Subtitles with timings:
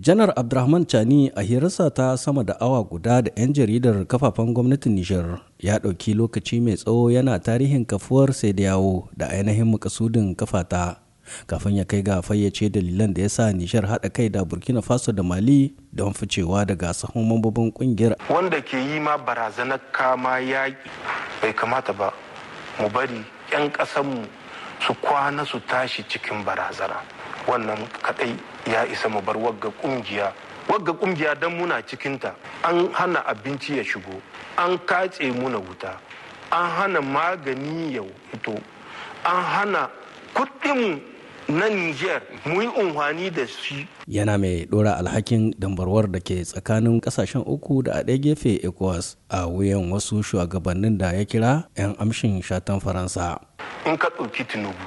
[0.00, 4.92] janar abdulrahman chani a hirarsa ta sama da awa guda da 'yan jaridar kafafen gwamnatin
[4.94, 10.34] nijar ya ɗauki lokaci mai tsawo yana tarihin kafuwar sai da yawo da ainihin makasudin
[10.34, 10.96] kafata
[11.46, 15.12] kafin ya kai ga fayyace dalilan da ya sa nishar haɗa kai da burkina faso
[15.12, 18.14] da mali don ficewa daga sahun mambobin ƙungiyar.
[18.30, 20.76] Wanda ke yi ma barazanar kama yaƙi
[21.42, 22.12] bai kamata ba
[22.80, 23.18] mu bari
[23.52, 24.24] 'yan ƙasanmu
[24.86, 27.02] su kwana su tashi cikin barazana.
[27.48, 28.36] Wannan kadai
[28.68, 30.32] ya isa mu bar wagga ƙungiya
[30.68, 32.34] wagga ƙungiya don muna cikinta.
[32.62, 34.20] An hana abinci ya shigo
[34.58, 35.96] an katse muna wuta
[36.52, 38.60] an hana magani ya fito
[39.24, 39.88] an hana
[40.34, 41.00] kuɗin
[41.48, 43.88] na niger mu yi unhwani da shi.
[44.06, 49.16] Yana mai dora alhakin dambarwar da ke tsakanin ƙasashen uku da a ɗaya gefe ecowas
[49.30, 53.40] a wuyan wasu shugabannin da ya kira 'yan amshin shatan faransa.
[53.88, 54.84] In ka ɗauki tinubu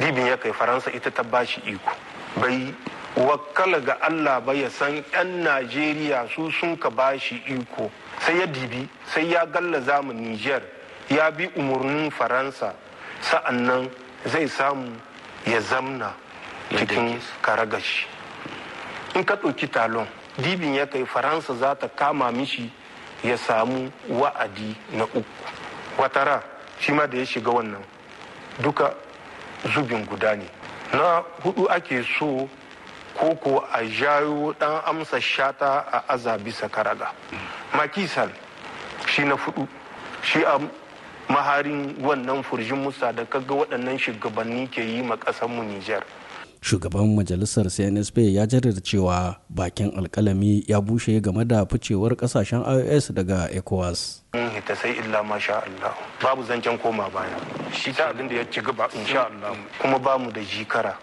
[0.00, 1.92] libin ya kai faransa ita ta bashi iko.
[2.40, 2.74] Bai
[3.16, 7.90] wakala ga allah ba ya san 'yan najeriya su sun ka bashi iko.
[8.20, 10.62] Sai ya dibi sai ya gallaza mu niger
[11.10, 12.74] ya bi umarnin faransa.
[13.20, 13.90] Sa'annan
[14.26, 14.96] zai samu
[15.46, 16.14] ya zamna
[16.70, 18.06] cikin karagashi.
[19.14, 20.06] In ka ɗauki talon
[20.38, 22.70] dibin ya kai faransa za ta kama mishi
[23.22, 25.24] ya samu wa'adi na uku.
[25.98, 26.42] Watara
[26.80, 27.82] shi ma da ya shiga wannan.
[28.62, 28.94] Duka
[29.74, 30.44] zubin guda ne.
[30.92, 32.48] Na huɗu ake so
[33.18, 37.12] koko a jayo dan amsa shata a aza bisa karaga.
[37.74, 38.30] Makisal
[39.06, 39.66] shi na fudu.
[40.22, 40.58] Shi a
[41.28, 45.16] maharin wannan furjin musa da kaga waɗannan shugabanni ke yi ma
[45.48, 46.02] mu Nijar.
[46.62, 53.10] Shugaban majalisar CNSP ya jaddada cewa bakin alkalami ya bushe game da ficewar ƙasashen IOS
[53.12, 54.22] daga ECOWAS.
[54.66, 55.90] ta sai illa masha Allah
[56.22, 57.34] babu zancen koma baya
[57.74, 60.94] shi ta abin da ya ci gaba insha Allah kuma ba mu da jikara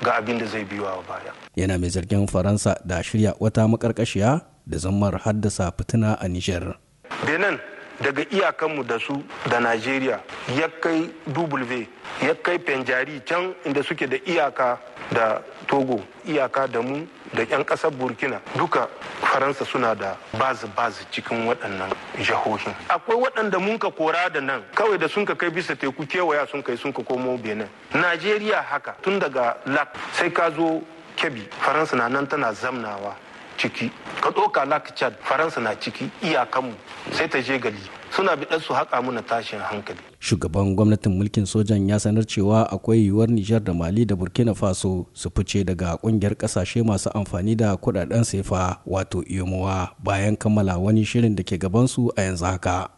[0.00, 1.34] ga abin da zai biyo baya.
[1.58, 6.78] Yana mai zargin Faransa da shirya wata makarkashiya da zammar haddasa fitina a Nijar.
[7.26, 7.58] Benin
[8.00, 9.18] daga iyakanmu da su
[9.50, 10.20] da Najeriya
[10.54, 11.82] ya kai W
[12.22, 14.78] ya kai Penjari can inda suke da iyaka
[15.12, 18.88] da Togo iyaka da mu da 'yan ƙasar Burkina duka
[19.22, 22.74] Faransa suna da bazi-bazi cikin waɗannan jihohin.
[22.88, 26.46] Akwai waɗanda mun ka kora da nan kawai da sun ka kai bisa teku kewaya
[26.50, 27.68] sun kai sun ka komo Benin.
[27.94, 30.82] Najeriya haka tun daga Lak sai ka zo
[31.16, 33.14] Kebbi Faransa na nan tana zamnawa
[33.60, 33.90] ciki.
[34.20, 36.72] Ka ɗauka lak chad faransa na ciki iyakanmu
[37.12, 37.76] sai ta je gali
[38.10, 39.98] suna biɗar su haƙa muna tashin hankali.
[40.20, 45.06] Shugaban gwamnatin mulkin sojan ya sanar cewa akwai yiwuwar nijar da mali da burkina faso
[45.12, 51.04] su fice daga ƙungiyar ƙasashe masu amfani da kuɗaɗen sefa wato iyomowa bayan kammala wani
[51.04, 52.88] shirin da ke gabansu a yanzu haka.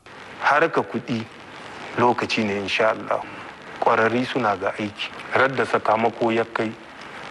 [0.43, 1.25] Harka kuɗi
[1.99, 3.23] lokaci ne insha Allah.
[3.83, 5.11] Ƙwararri suna ga aiki.
[5.34, 6.71] Radda sakamako ya kai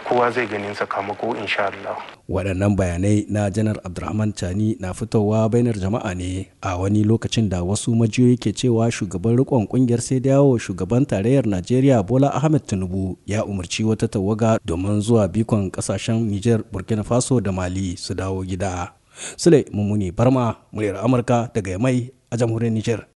[0.08, 1.96] kowa zai ganin sakamako insha Allah.
[2.28, 7.62] waɗannan bayanai na janar abdulrahman chani na fitowa bainar jama'a ne a wani lokacin da
[7.62, 13.18] wasu majiyoyi ke cewa shugaban rikon ƙungiyar sai dawo shugaban tarayyar najeriya bola ahmed tinubu
[13.26, 18.44] ya umarci wata tawaga domin zuwa bikon ƙasashen niger burkina faso da mali su dawo
[18.44, 18.92] gida
[19.36, 23.06] sule mummuni barma muryar amurka daga mai a jamhuriyar niger